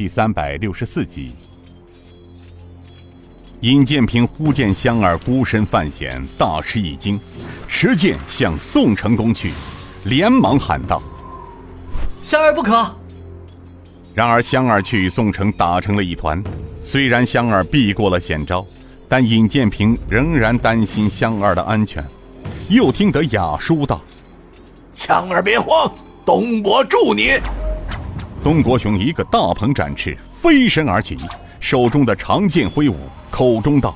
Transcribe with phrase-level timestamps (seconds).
[0.00, 1.32] 第三百六十四集。
[3.60, 7.20] 尹建平忽见香儿孤身犯险，大吃一惊，
[7.68, 9.52] 持剑向宋城攻去，
[10.04, 11.02] 连忙喊道
[12.22, 12.96] ：“香儿不可！”
[14.16, 16.42] 然而香儿却与宋城打成了一团。
[16.80, 18.66] 虽然香儿避过了险招，
[19.06, 22.02] 但尹建平仍然担心香儿的安全。
[22.70, 24.00] 又听得雅叔道
[24.96, 25.92] ：“香儿别慌，
[26.24, 27.38] 东伯助你。”
[28.42, 31.16] 东国雄一个大鹏展翅，飞身而起，
[31.60, 32.96] 手中的长剑挥舞，
[33.30, 33.94] 口中道：“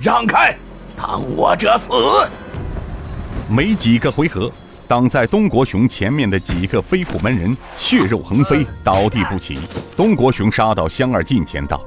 [0.00, 0.54] 让开，
[0.94, 1.90] 挡我者死！”
[3.48, 4.52] 没几个回合。
[4.86, 9.58] 挡在东国雄前面的几个飞虎门人血肉横飞，倒地不起。
[9.94, 11.78] 东国雄杀到香儿近前，道：“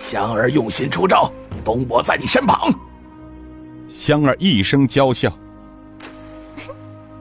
[0.00, 1.32] 香儿用心出招，
[1.64, 2.74] 东伯在你身旁。”
[3.88, 5.32] 香儿一声娇笑：“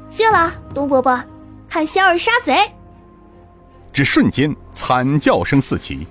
[0.09, 1.23] 谢了，东伯伯，
[1.69, 2.57] 看香儿杀贼！”
[3.95, 6.05] 只瞬间，惨叫声四起。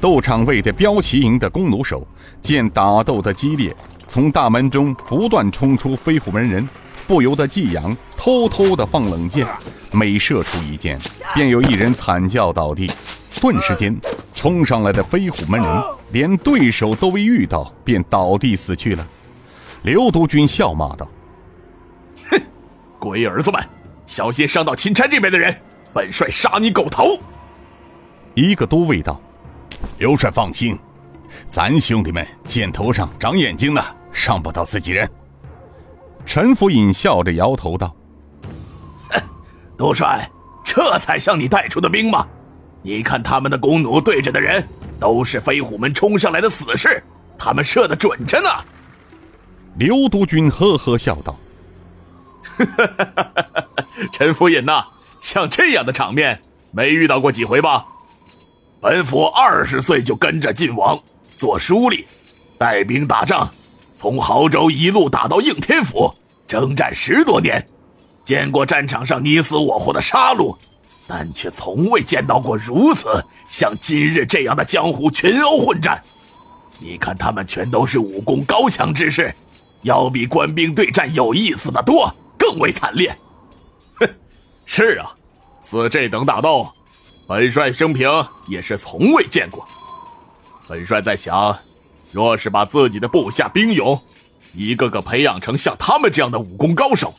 [0.00, 2.06] 斗场卫的标旗营的弓弩手
[2.40, 3.74] 见打斗的激烈，
[4.06, 6.66] 从大门中不断冲出飞虎门人。
[7.08, 9.44] 不由得技扬，偷偷的放冷箭，
[9.90, 10.96] 每射出一箭，
[11.34, 12.88] 便有一人惨叫倒地。
[13.40, 14.00] 顿时间，
[14.32, 19.04] 冲上来的飞虎门人连对手都未遇到，便倒地死去了。
[19.82, 21.10] 刘督军笑骂道
[22.30, 22.40] ：“哼，
[23.00, 23.60] 龟儿子们，
[24.06, 25.60] 小心伤到钦差这边的人，
[25.92, 27.18] 本帅杀你狗头！”
[28.34, 29.20] 一个都尉道
[29.98, 30.78] ：“刘帅放心，
[31.48, 35.10] 咱兄弟们箭头上长眼睛呢，伤不到自己人。”
[36.24, 37.94] 陈福尹笑着摇头道
[39.10, 39.20] ：“哼，
[39.76, 40.30] 督帅，
[40.64, 42.26] 这才像你带出的兵吗？
[42.82, 44.66] 你看他们的弓弩对着的人，
[45.00, 47.02] 都是飞虎门冲上来的死士，
[47.36, 48.48] 他们射的准着呢。”
[49.76, 51.36] 刘督军呵呵笑道：
[54.12, 54.84] “陈福尹呐，
[55.20, 57.86] 像这样的场面没遇到过几回吧？
[58.80, 60.98] 本府二十岁就跟着晋王
[61.36, 62.04] 做书吏，
[62.58, 63.50] 带兵打仗。”
[63.94, 66.14] 从亳州一路打到应天府，
[66.48, 67.68] 征战十多年，
[68.24, 70.56] 见过战场上你死我活的杀戮，
[71.06, 76.02] 但却从未见到过如此像今日这样的江湖群殴混战。
[76.78, 79.34] 你看他们全都是武功高强之士，
[79.82, 83.14] 要比官兵对战有意思的多，更为惨烈。
[84.00, 84.08] 哼，
[84.64, 85.14] 是啊，
[85.70, 86.68] 似这等打斗，
[87.28, 88.10] 本帅生平
[88.48, 89.64] 也是从未见过。
[90.66, 91.56] 本帅在想。
[92.12, 93.96] 若是把自己的部下兵勇
[94.52, 97.14] 一个个培养成像他们这样的武功高手，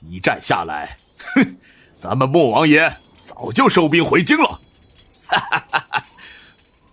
[0.00, 0.96] 一战下来，
[1.34, 1.56] 哼，
[1.98, 2.90] 咱们穆王爷
[3.22, 4.58] 早就收兵回京了。
[5.26, 6.02] 哈哈哈哈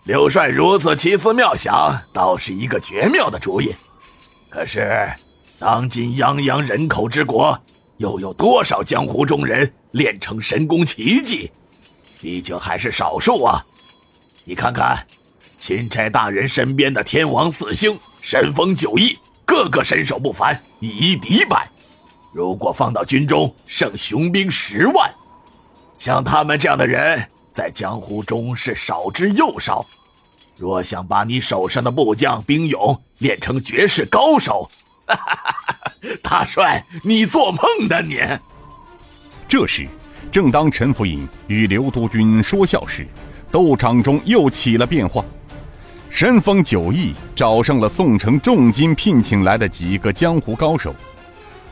[0.03, 3.73] 刘帅如此奇思妙想，倒是一个绝妙的主意。
[4.49, 5.09] 可是，
[5.57, 7.57] 当今泱泱人口之国，
[7.95, 11.51] 又有多少江湖中人练成神功奇迹？
[12.19, 13.65] 毕竟还是少数啊。
[14.43, 15.05] 你看看。
[15.59, 19.15] 钦差大人身边的天王四星、神风九翼，
[19.45, 21.69] 个个身手不凡，以一敌百。
[22.33, 25.13] 如果放到军中，胜雄兵十万。
[25.97, 29.85] 像他们这样的人，在江湖中是少之又少。
[30.57, 34.67] 若想把你手上的部将兵勇练成绝世高手，
[35.05, 38.19] 哈哈哈哈大帅，你做梦呢你！
[39.51, 39.85] 这时，
[40.31, 43.05] 正当陈福尹与刘督军说笑时，
[43.51, 45.25] 斗场中又起了变化。
[46.09, 50.95] 神风九翼找上了宋城重金聘请来的几个江湖高手，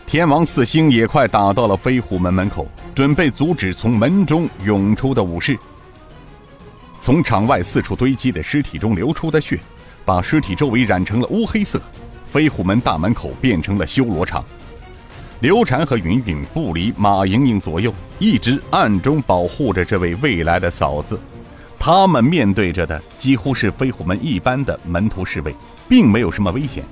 [0.06, 5.58] 天王四星也快打到了飞虎门门口，准备阻止从门中涌出的武士。
[7.00, 9.58] 从场外四处堆积的尸体中流出的血，
[10.04, 11.82] 把尸体周围染成了乌黑色。
[12.26, 14.44] 飞虎门大门口变成了修罗场。
[15.42, 21.18] 刘禅和云云不离马莹莹左右，一直暗中保护着这位未来的嫂子。
[21.80, 25.56] 他们面对着的几乎是飞虎门一般的门徒侍卫，
[25.88, 26.84] 并没有什么危险。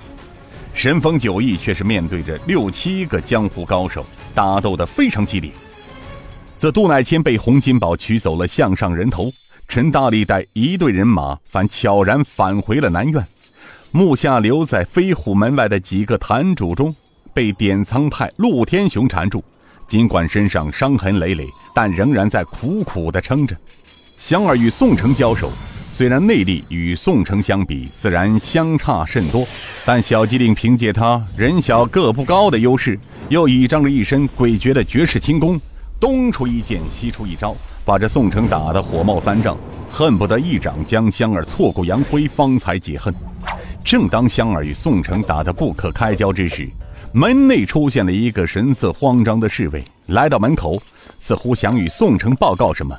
[0.74, 5.52] 神风九翼却是面对着六七个江湖高手，打斗得非常激烈。
[6.58, 9.30] 自杜乃谦被洪金宝取走了项上人头，
[9.68, 13.22] 陈大力带一队人马反悄然返回了南苑。
[13.92, 16.96] 目下留在飞虎门外的几个坛主中，
[17.38, 19.44] 被典藏派陆天雄缠住，
[19.88, 23.56] 尽管身上伤痕累累，但仍然在苦苦地撑着。
[24.18, 25.52] 香儿与宋城交手，
[25.92, 29.48] 虽然内力与宋城相比自然相差甚多，
[29.86, 33.00] 但小机灵凭借他人小个不高的优势，
[33.30, 35.62] 又倚仗着一身诡谲的绝世轻功，
[36.00, 37.56] 东出一剑，西出一招，
[37.86, 39.56] 把这宋城打得火冒三丈，
[39.92, 43.14] 恨不得一掌将香儿挫骨扬灰，方才解恨。
[43.86, 46.68] 正当香儿与宋城打得不可开交之时，
[47.18, 50.80] 门内出现了一个神色慌张的侍卫，来到门口，
[51.18, 52.96] 似乎想与宋城报告什么。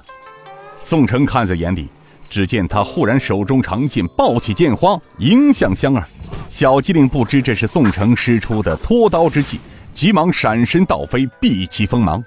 [0.83, 1.87] 宋城看在眼里，
[2.29, 6.05] 只见他忽然手中长剑抱起剑花，迎向香儿。
[6.49, 9.61] 小机灵不知这是宋城施出的脱刀之计，
[9.95, 12.21] 急忙闪身倒飞，避其锋芒。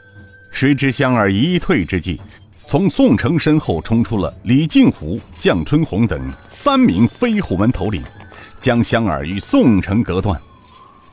[0.49, 2.21] 谁知香儿一退之际，
[2.65, 6.17] 从宋城身后冲出了李靖虎、将春红等
[6.47, 8.01] 三名飞虎门头领，
[8.61, 10.39] 将香儿与宋城隔断。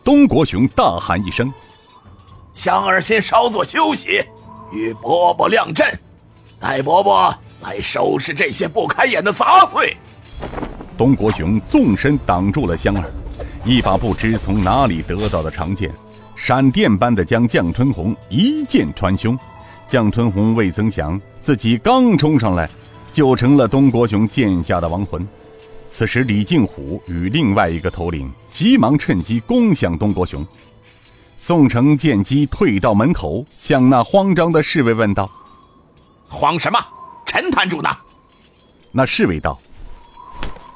[0.08, 1.52] 东国雄大喊一声
[2.54, 4.24] ：“香儿，先稍作休息，
[4.72, 5.86] 与伯伯亮阵。”
[6.58, 9.94] 待伯伯来收拾这些不开眼的杂碎。
[10.96, 13.04] 东国雄纵身挡住了香儿，
[13.66, 15.92] 一把不知从哪里得到的长剑，
[16.34, 19.38] 闪电般的将将春红一剑穿胸。
[19.86, 22.66] 将春红未曾想，自己刚冲上来，
[23.12, 25.28] 就成了东国雄剑下的亡魂。
[25.90, 30.46] 此时，李靖虎与另外一个头领急忙趁机攻向东国雄。
[31.36, 35.30] 宋城见机退到门口，向那慌张的侍卫问道。
[36.28, 36.78] 慌什么？
[37.24, 37.90] 陈坛主呢？
[38.92, 39.58] 那侍卫道：“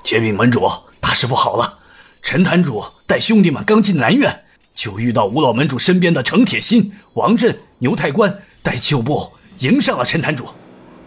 [0.03, 0.69] 启禀门主，
[1.01, 1.79] 大事不好了！
[2.21, 4.45] 陈坛主带兄弟们刚进南院，
[4.75, 10.49] 就遇到吴老门主身边的程铁心、王震、牛太官带旧部迎上了陈坛主。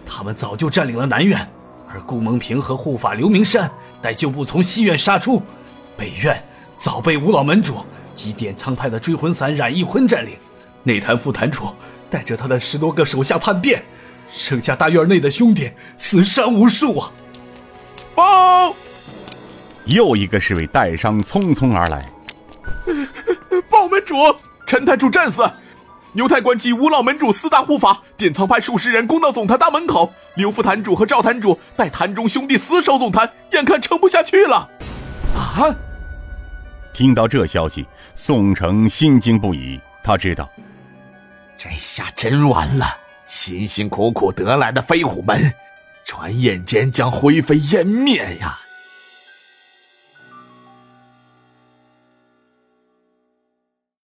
[0.05, 1.49] 他们早就占领了南院，
[1.95, 3.71] 而顾蒙平和护法刘明山
[4.01, 5.41] 带旧部从西院杀出，
[5.95, 6.43] 北院
[6.77, 7.77] 早被五老门主
[8.13, 10.33] 及典仓派的追魂散冉义坤占领。
[10.83, 11.69] 内坛副坛主
[12.09, 13.81] 带着他的十多个手下叛变。”
[14.27, 17.11] 剩下大院内的兄弟死伤无数啊！
[18.15, 18.75] 报！
[19.85, 22.09] 又一个侍卫带伤匆匆而来。
[23.69, 24.15] 报门主，
[24.65, 25.43] 陈坛主战死。
[26.15, 30.13] 牛太官及五老门主四大护法，典藏派数十人攻到总坛大门口。
[30.35, 34.69] 刘副坛主和赵坛主带坛中兄弟死守总坛，眼看撑不下去了。
[35.35, 35.75] 啊！
[36.93, 37.85] 听到这消息，
[38.15, 39.77] 宋城心惊不已。
[40.01, 40.49] 他知道，
[41.57, 42.85] 这下真完了。
[43.25, 45.53] 辛辛苦苦得来的飞虎门，
[46.05, 48.57] 转眼间将灰飞烟灭呀！